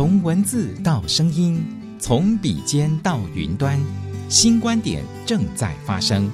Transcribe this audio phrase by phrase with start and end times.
[0.00, 1.62] 从文字到声音，
[1.98, 3.78] 从笔尖到云端，
[4.30, 6.32] 新观点正在发生。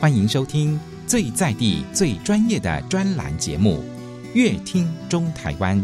[0.00, 3.82] 欢迎收听最在地、最专业的专栏节目
[4.34, 5.76] 《乐听中台湾》。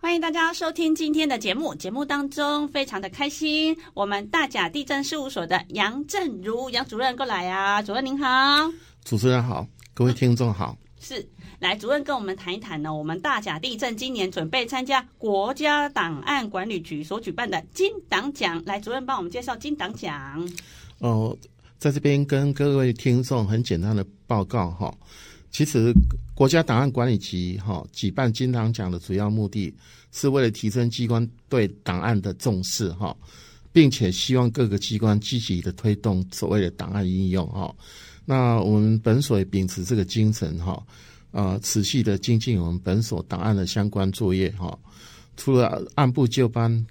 [0.00, 1.74] 欢迎大家收听今天的节目。
[1.74, 8.72] 节目当中非常的开心，我们大甲地震事务所的杨正如杨主任过来啊，主任您好，
[9.04, 10.78] 主持人好，各位听众好。
[11.08, 11.24] 是，
[11.60, 12.92] 来主任跟我们谈一谈呢。
[12.92, 20.50] 我们大甲地震今年准备参加国家档案管理局所举办的金档奖，来主任帮我们介绍金档奖。
[20.98, 21.38] 哦，
[21.78, 24.92] 在这边跟各位听众很简单的报告哈。
[25.52, 25.92] 其实
[26.34, 29.72] 国家档案管理局哈举办金档奖的主要目的
[30.10, 33.16] 是为了提升机关对档案的重视哈，
[33.76, 37.70] 并且希望各个机关积极的推动所谓的档案应用哈。
[38.24, 40.82] 那我们本所也秉持这个精神哈，
[41.32, 44.78] 呃，持续的精进我们本所档案的相关作业哈。
[45.36, 46.86] 除了按部就班，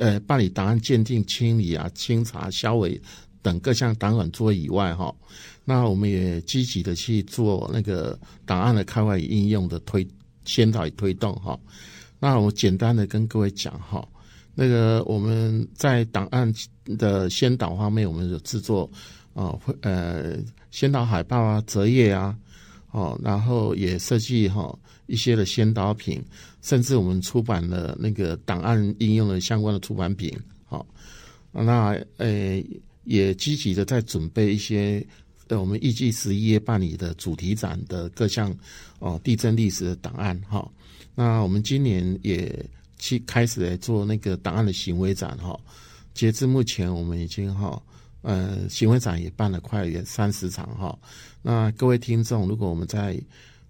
[0.00, 3.00] 呃，办理档案鉴定、清理啊、清查、销毁
[3.40, 5.14] 等各项档案作业以外哈，
[5.64, 10.04] 那我们也积极的去做那个档案的开发与应用的推
[10.44, 11.56] 先导与推动哈。
[12.18, 14.04] 那我简单的跟各位讲哈，
[14.60, 16.52] 那个我们在档案
[16.98, 18.90] 的先导方面，我们有制作。
[19.34, 20.36] 哦，会呃，
[20.72, 22.36] 先导海报啊，折页啊，
[22.90, 26.20] 哦，然后也设计哈、哦、一些的先导品，
[26.60, 30.84] 甚至我们出版了那个档案应用的相关的出版品，好、
[31.52, 32.60] 哦，那呃
[33.04, 35.06] 也积极的在准备一些
[35.46, 38.52] 呃我们预计十一月办理的主题展的各项
[38.98, 40.70] 哦地震历史的档案哈、哦，
[41.14, 42.52] 那我们今年也
[42.98, 45.60] 去开始来做那个档案的行为展哈、哦，
[46.14, 47.68] 截至目前我们已经哈。
[47.68, 47.82] 哦
[48.22, 50.98] 呃，行为展也办了快有三十场哈。
[51.40, 53.18] 那各位听众，如果我们在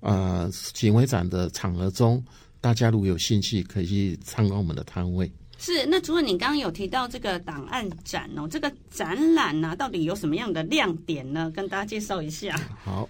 [0.00, 2.24] 呃行为展的场合中，
[2.58, 5.30] 大家如果有兴趣，可以去参观我们的摊位。
[5.58, 11.52] 是，那除了，你刚刚有提到这个档案展哦，这个展览呢、啊，到底有什么样的亮点呢？
[11.55, 12.58] 跟大家介绍一下。
[12.83, 13.06] 好，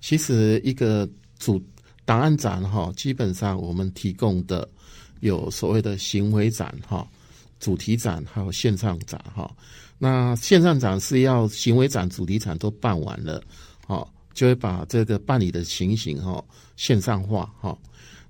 [0.00, 1.06] 其实一个
[1.36, 1.60] 主
[2.04, 4.66] 档案展哈，基本上我们提供的
[5.20, 7.06] 有所谓的行为展哈、
[7.58, 9.50] 主题展，还有线上展哈。
[9.98, 13.42] 那线上展是要行为展、主题展都办完了，
[13.86, 16.44] 好，就会把这个办理的情形哈
[16.76, 17.76] 线上化哈。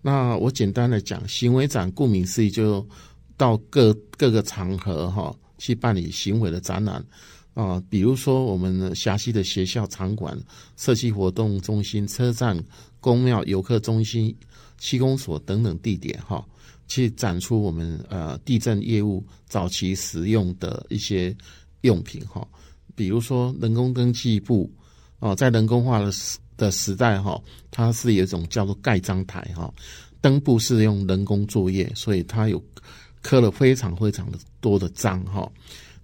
[0.00, 2.86] 那我简单的讲，行为展顾名思义，就
[3.36, 7.04] 到各各个场合哈去办理行为的展览
[7.54, 10.38] 啊，比如说我们辖区的学校场馆、
[10.76, 12.56] 社区活动中心、车站、
[13.00, 14.32] 公庙、游客中心、
[14.78, 16.46] 区公所等等地点哈。
[16.88, 21.36] 去展出我们呃地震业务早期使用的一些
[21.82, 22.46] 用品哈，
[22.94, 24.72] 比如说人工登记簿
[25.18, 29.72] 哦，在人工化的时的时代哈，它是有一种叫做盖章台哈，
[30.20, 32.62] 登簿是用人工作业，所以它有
[33.20, 35.50] 刻了非常非常的多的章哈。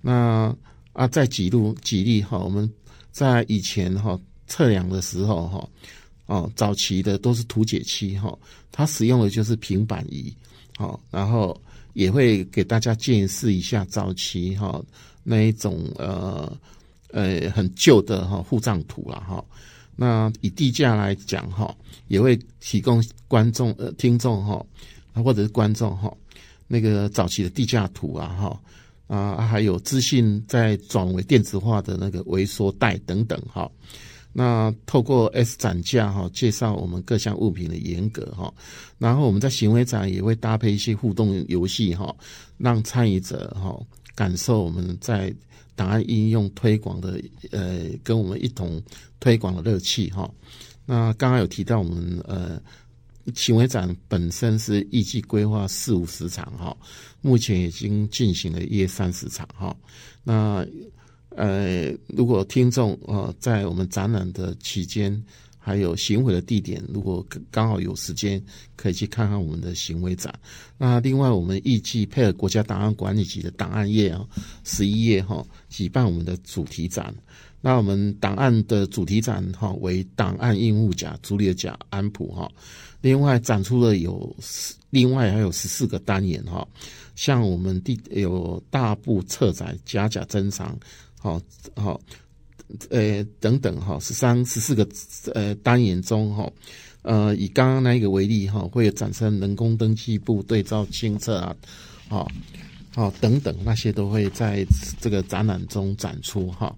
[0.00, 0.54] 那
[0.92, 2.70] 啊，再举例举例哈，我们
[3.10, 5.68] 在以前哈测量的时候哈，
[6.26, 8.38] 哦早期的都是图解漆哈，
[8.70, 10.34] 它使用的就是平板仪。
[10.76, 11.60] 好，然后
[11.92, 14.82] 也会给大家见识一下早期哈
[15.22, 16.50] 那一种呃
[17.10, 19.44] 呃很旧的哈户账图了哈。
[19.94, 21.74] 那以地价来讲哈，
[22.08, 24.64] 也会提供观众呃听众哈
[25.22, 26.12] 或者是观众哈
[26.66, 28.60] 那个早期的地价图啊哈
[29.06, 33.70] 啊还有资讯再转为电子化的那个微缩带等等哈。
[34.34, 38.52] 那透过 S 展架哈，介绍我们各项物品的严格哈，
[38.96, 42.16] 然后我们在行为展也会搭配一些互动游戏哈，
[42.56, 43.78] 让参与者哈
[44.14, 45.34] 感受我们在
[45.74, 48.82] 档案应用推广的呃，跟我们一同
[49.20, 50.30] 推广的乐趣哈。
[50.86, 52.58] 那刚刚有提到我们呃
[53.34, 56.74] 行为展本身是预计规划四五十场哈，
[57.20, 59.76] 目前已经进行了约三十场哈，
[60.24, 60.66] 那。
[61.36, 65.22] 呃，如果听众呃在我们展览的期间，
[65.58, 68.42] 还有行为的地点，如果刚好有时间，
[68.74, 70.34] 可以去看看我们的行为展。
[70.76, 74.26] 那另外，我们预计配合国家档案管理局的档案页啊，
[74.64, 77.14] 十一页哈举办我们的主题展。
[77.60, 82.50] 那我们档案的主题展哈为档案应物甲、朱列甲、安普哈。
[83.00, 84.34] 另外展出了有
[84.90, 86.66] 另外还有十四个单元哈，
[87.14, 90.76] 像我们第有大部册载、假假珍藏。
[91.22, 91.40] 好
[91.76, 92.00] 好，
[92.90, 94.84] 呃，等等哈，十三、十四个
[95.34, 96.52] 呃单元中哈，
[97.02, 101.56] 呃，以刚刚那一个为例哈，会有产生人工登记簿对照清册啊，
[102.08, 102.28] 好，
[102.92, 104.66] 好等等那些都会在
[105.00, 106.74] 这个展览中展出哈。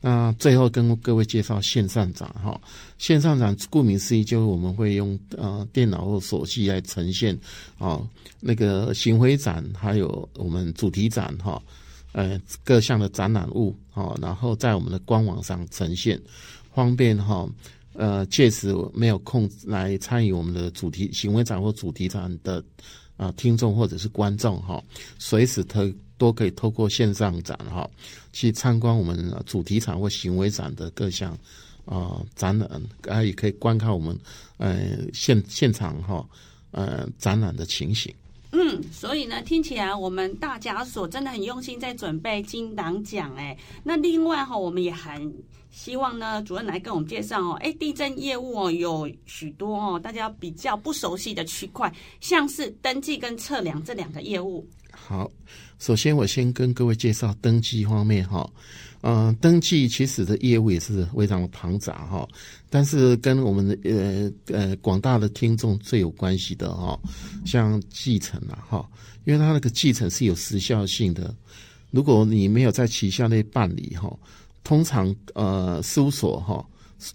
[0.00, 2.60] 那最后跟各位介绍线上展哈，
[2.98, 7.36] 线上展顾名思义就是我们会用呃电脑或手机来呈现
[7.78, 8.00] 啊
[8.38, 11.60] 那个巡回展，还有我们主题展哈，
[12.12, 16.20] 呃各项的展览物哦，然后在我们的官网上呈现，
[16.72, 17.48] 方便哈
[17.94, 22.64] 呃届时没有空来参与我们的主题行为展或主题展的
[23.16, 24.82] 啊听众或者是观众哈，
[25.18, 25.92] 随时特。
[26.18, 27.90] 都可以透过线上展哈，
[28.32, 31.36] 去参观我们主题场或行为展的各项
[31.84, 34.16] 啊展览，啊也可以观看我们
[34.56, 36.24] 呃现现场哈
[36.70, 38.14] 呃展览的情形。
[38.52, 43.56] 嗯，所以呢，听起来我们大甲所真的很用心在准备金党奖哎。
[43.82, 45.34] 那另外哈，我们也很
[45.70, 54.66] 希望呢，主任来跟我们介绍哦，哎，地震业务哦有许多哦，大家比较不熟悉的区块，像是登记跟测量这两个业务。
[54.90, 55.30] 好。
[55.78, 58.48] 首先，我先跟各位介绍登记方面哈，
[59.02, 62.28] 嗯、登记其实的业务也是非常的庞杂哈，
[62.70, 66.98] 但是跟我们的呃呃广大的听众最有关系的哈，
[67.44, 68.88] 像继承啊哈，
[69.24, 71.34] 因为它那个继承是有时效性的，
[71.90, 74.16] 如果你没有在期限内办理哈，
[74.62, 76.64] 通常呃事务所哈，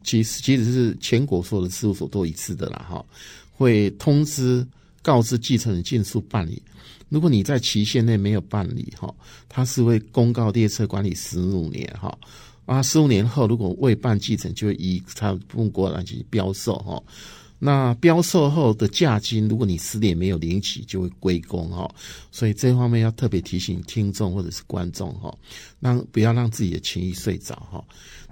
[0.03, 3.05] 其实其实是全国所有的事务所都一致的啦哈，
[3.53, 4.67] 会通知
[5.01, 6.61] 告知继承人尽速办理。
[7.09, 9.13] 如果你在期限内没有办理哈，
[9.47, 12.17] 它是会公告列车管理十五年哈
[12.65, 17.01] 啊，十五年后如果未办继承，就会以它中国来进行标售哈。
[17.59, 21.89] 那标售后的价金，如果你十年没有领取，就会归公哈。
[22.31, 25.35] 所以这方面要特别提醒听众或者是观众哈，
[25.79, 27.83] 让不要让自己的情绪睡着哈。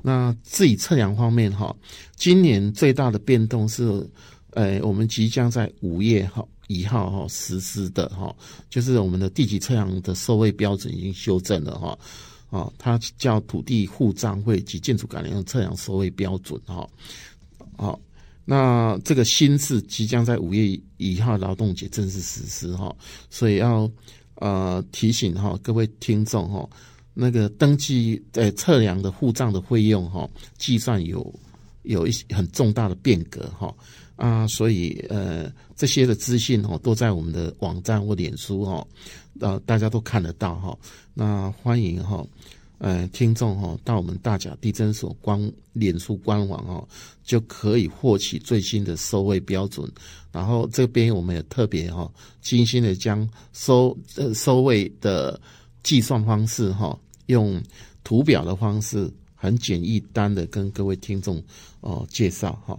[0.04, 1.76] 那自己测量方面哈，
[2.16, 4.08] 今年最大的变动是，
[4.52, 6.46] 呃，我们即将在五月哈。
[6.68, 8.36] 一号哈实施的哈，
[8.70, 12.00] 就是我们的地籍测量的收费标准已经修正了哈，
[12.50, 16.90] 啊，它叫土地户账会及建筑改良测量收费标准哈，
[17.78, 18.00] 好，
[18.46, 22.96] 那这个新制即将在五月一号劳动节正式实施哈，
[23.30, 23.90] 所以要
[24.36, 26.68] 呃提醒哈各位听众哈，
[27.14, 30.28] 那个登记呃测量的户账的费用哈，
[30.58, 31.34] 计算有
[31.84, 33.72] 有一些很重大的变革哈。
[34.16, 38.88] 啊，所以呃，这些的资讯哦，都在我们的网站或脸书哈，
[39.40, 40.78] 呃，大家都看得到哈。
[41.14, 42.26] 那欢迎哈，
[42.78, 46.88] 呃，听众哈，到我们大甲地政所官脸书官网哦，
[47.24, 49.90] 就可以获取最新的收费标准。
[50.32, 52.10] 然后这边我们也特别哈，
[52.42, 55.40] 精心的将收呃收费的
[55.84, 57.62] 计算方式哈，用
[58.04, 61.44] 图表的方式，很简易单的跟各位听众
[61.82, 62.78] 哦介绍哈。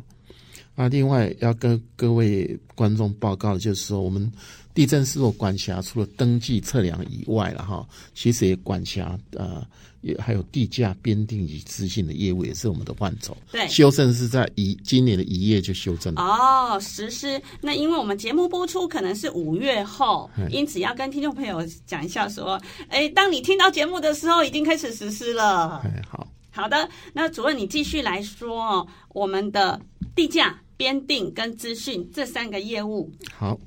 [0.76, 4.30] 那另外要跟各位观众报告的就是说，我们
[4.74, 9.66] 地政士所管辖除了登记测量以外了哈，其实也管辖呃，
[10.02, 13.34] 也还有地价编定与资讯的业务，也是我们的范畴。
[13.50, 16.20] 对，修正是在一今年的一月就修正了。
[16.20, 17.40] 哦，实施。
[17.62, 25.80] 那因为我们节目播出可能是五月后，因此要跟听众朋友讲一下说，哎，当你听到节目的时候，已经开始实施了。
[25.84, 26.28] 哎，好。
[26.50, 29.80] 好的，那主任你继续来说哦，我们的
[30.14, 30.58] 地价。
[30.76, 33.58] 编订跟资讯这三个业务，好，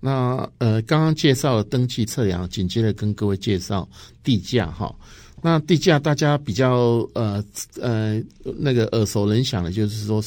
[0.00, 3.88] 那呃，刚刚介绍了登记测量，紧接着跟各位介绍
[4.22, 4.94] 地价哈。
[5.42, 7.44] 那地价大家比较呃
[7.78, 8.18] 呃
[8.56, 10.22] 那个耳熟能详的，就是说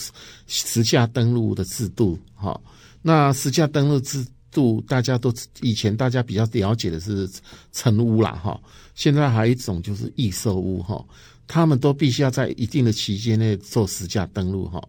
[0.45, 2.59] 实价登录的制度哈。
[3.01, 7.27] 那实价登录制度，大家都以前大家比较了解的是
[7.71, 8.59] 成屋啦哈，
[8.93, 11.03] 现在还有一种就是预售屋哈，
[11.47, 14.79] 他们都必须要在一定的期间内做实价登录哈。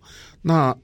[0.43, 0.77] 那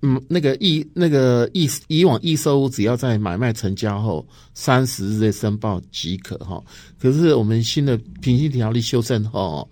[0.00, 4.24] 嗯，那个易那个易以往易售屋只要在买卖成交后
[4.54, 6.62] 三十日内申报即可哈。
[7.00, 9.68] 可是我们新的平行条例修正后，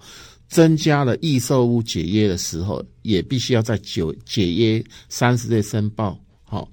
[0.49, 6.67] 增加了易售屋解约的时候也必须要在九解约三十日内申报哈。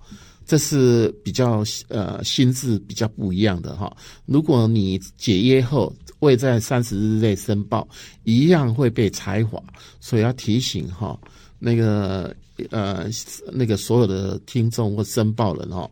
[0.48, 3.96] 这是比较呃新制比较不一样的哈。
[4.26, 7.88] 如果你解约后未在三十日内申报，
[8.24, 9.62] 一样会被裁罚，
[10.00, 11.16] 所以要提醒哈
[11.60, 12.36] 那个。
[12.70, 13.10] 呃，
[13.52, 15.90] 那个所有的听众或申报人哦，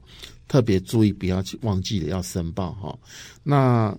[0.48, 2.98] 特别注意，不要去忘记了要申报哈。
[3.44, 3.98] 那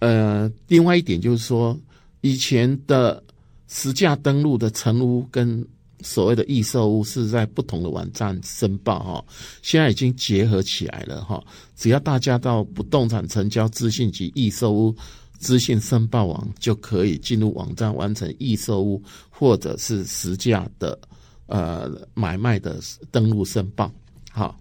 [0.00, 1.78] 呃，另外一点就是说，
[2.20, 3.22] 以前的
[3.68, 5.66] 实价登录的成屋跟
[6.02, 9.24] 所谓的预售屋是在不同的网站申报哈，
[9.62, 11.42] 现在已经结合起来了哈。
[11.76, 14.94] 只要大家到不动产成交资讯及预售屋
[15.38, 20.98] 资讯申报网，就可以进入网站完成预售屋或者是实价的。
[21.46, 23.90] 呃，买卖的登录申报，
[24.30, 24.58] 好，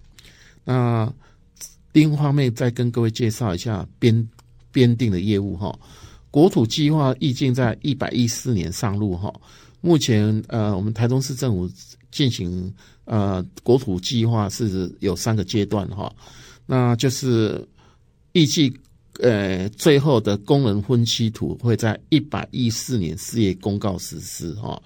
[0.63, 1.11] 那
[1.93, 4.29] 另一方面再跟各位介绍一下编
[4.71, 5.77] 编定的业务哈。
[6.29, 9.33] 国土计划预计在一百一四年上路哈。
[9.81, 11.69] 目前呃，我们台中市政府
[12.09, 12.73] 进行
[13.05, 16.13] 呃国土计划是有三个阶段哈，
[16.65, 17.67] 那就是
[18.31, 18.75] 预计
[19.19, 24.81] 呃最后的工人分区图会在一百一四年四月公告实施哈。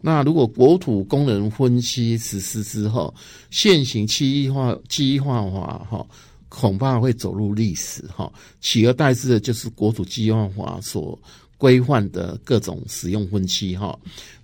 [0.00, 3.14] 那如果国土工人分区实施之后，
[3.50, 6.06] 现行区域化区域化法哈
[6.48, 11.18] 恐怕会走入历史哈，取而代之的就是国土计划法所。
[11.60, 13.94] 规范的各种使用分区哈，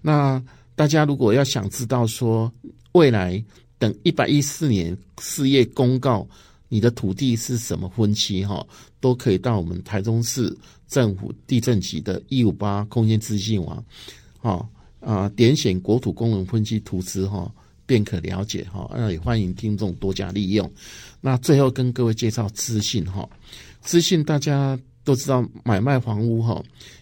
[0.03, 0.39] 那
[0.75, 2.53] 大家如果要想知道说
[2.93, 3.43] 未来
[3.79, 6.29] 等一百一四年四月公告
[6.69, 8.67] 你的土地是什么分区哈，
[9.01, 10.57] 都可以到我们台中市
[10.89, 13.85] 政府地震局的一五八空间资讯网，
[14.39, 14.69] 哈
[15.01, 17.51] 啊点选国土功能分区图资哈，
[17.87, 18.91] 便可了解哈。
[18.95, 20.71] 那也欢迎听众多加利用。
[21.21, 23.29] 那最后跟各位介绍资讯哈，
[23.81, 24.79] 资讯大家。
[25.07, 26.61] 都知道买卖房屋哈，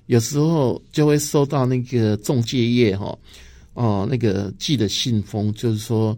[0.09, 3.19] 有时候就会收到那个中介业哈，
[3.73, 6.15] 哦那个寄的信封，就是说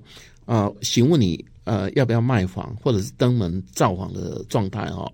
[0.47, 5.13] 啊，询问你呃要不要卖房，或者是登门造访的状态哈。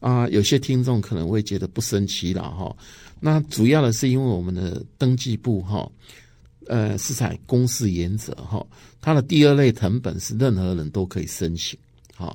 [0.00, 2.74] 啊，有些听众可能会觉得不生气了哈。
[3.20, 5.86] 那主要的是因为我们的登记簿哈，
[6.68, 8.66] 呃是采公示原则哈，
[9.02, 11.78] 它的第二类成本是任何人都可以申请。
[12.14, 12.34] 好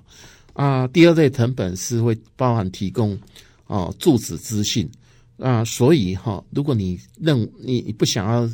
[0.54, 3.18] 啊，第二类成本是会包含提供。
[3.66, 4.88] 哦，住址资讯
[5.38, 8.48] 啊，所以哈、如果你认你不想要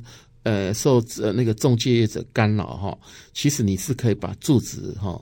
[0.44, 2.98] 呃受呃那个中介业者干扰哈、
[3.34, 5.22] 其实你是可以把住址哈、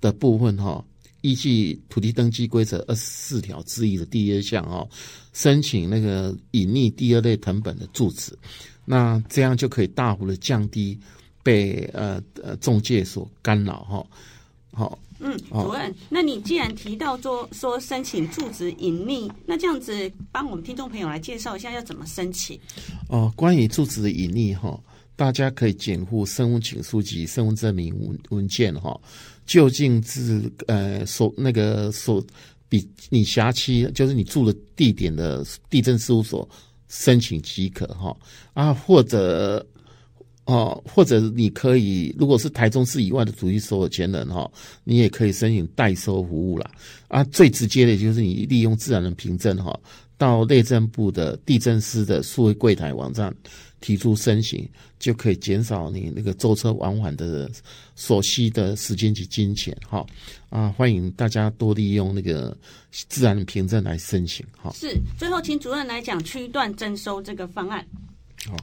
[0.00, 0.84] 的部分哈、
[1.22, 4.88] 依据土地登记规则二十四条之一的第二项哦，
[5.32, 8.36] 申请那个隐匿第二类成本的住址，
[8.84, 10.98] 那这样就可以大幅的降低
[11.42, 14.06] 被呃呃中介所干扰哈，
[14.72, 22.58] 好、嗯，主任，那你既然提到说说申请住址隐匿，那这样子帮我们听众朋友来介绍一下要怎么申请？
[23.08, 24.78] 哦，关于住址的隐匿哈，
[25.16, 28.98] 大家可以检附身份请书及身份证明文文件哈，
[29.44, 32.24] 就近至呃所那个所
[32.68, 36.48] 比你辖区，就是你住的地点的地震事务所
[36.88, 38.16] 申请即可哈
[38.54, 39.66] 啊，或者。
[40.48, 44.50] 哦，或者你可以，如果是台中市以外的土地所有权人哈，
[44.82, 46.70] 你也可以申请代收服务啦。
[47.08, 49.78] 啊，最直接的就是你利用自然人凭证哈，
[50.16, 53.30] 到内政部的地政司的数位柜台网站
[53.82, 54.66] 提出申请，
[54.98, 57.50] 就可以减少你那个舟车往返的
[57.94, 60.02] 所需的时间及金钱哈。
[60.48, 62.56] 啊，欢迎大家多利用那个
[62.90, 64.72] 自然人凭证来申请哈。
[64.72, 67.86] 是，最后请主任来讲区段征收这个方案。
[68.46, 68.56] 好。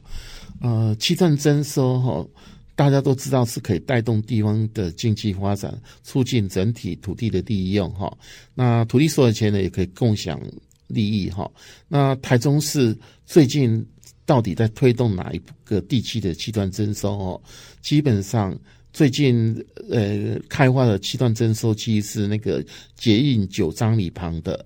[0.61, 2.27] 呃，区段征收哈，
[2.75, 8.11] 大家都知道是可以带动地方的经济发展，促进整体土地的利用哈。
[8.53, 10.41] 那土地所有权呢，也可以共享
[10.87, 11.49] 利益哈。
[11.87, 13.85] 那台中市最近
[14.25, 17.41] 到底在推动哪一个地区的区段征收哦？
[17.81, 18.57] 基本上
[18.91, 19.55] 最近
[19.89, 22.63] 呃开发的七段征收区是那个
[22.95, 24.65] 捷运九张里旁的。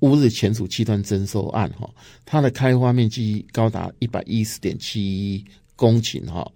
[0.00, 1.88] 乌日前署区段征收案，哈，
[2.24, 6.50] 它的开发面积高达一百一十点七一公顷，哈。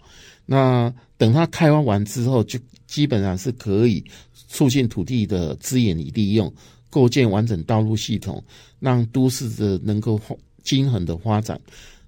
[0.46, 4.04] 那等它开发完之后，就基本上是可以
[4.34, 6.52] 促进土地的资源与利用，
[6.90, 8.42] 构建完整道路系统，
[8.78, 10.20] 让都市的能够
[10.62, 11.60] 均衡的发展，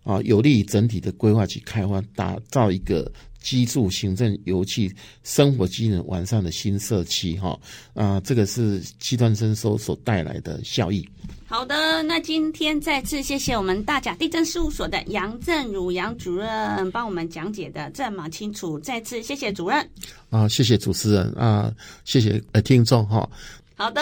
[0.03, 3.11] 啊，有利于整体的规划及开发，打造一个。
[3.43, 4.91] 居住、行政、游憩、
[5.25, 7.59] 生活机能完善的新社区，哈
[7.95, 11.07] 啊，这个是区段征收所带来的效益。
[11.47, 19.87] 好的，那今天再次谢谢我们大甲地震事务所的杨振儒杨主任帮我们讲解的这么清楚，再次谢谢主任。
[20.31, 21.71] 啊，谢谢主持人啊，
[22.05, 23.29] 谢谢呃听众哈。
[23.75, 24.01] 好的，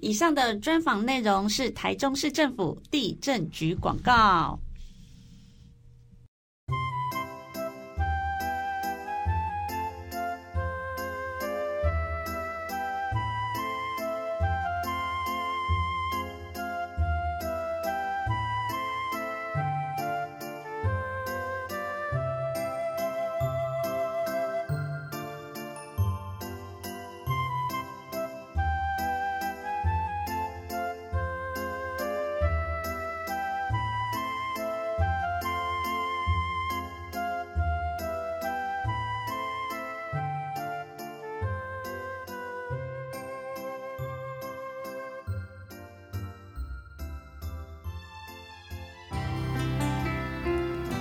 [0.00, 4.58] 以上的专访内容是台中市政府地震局广告。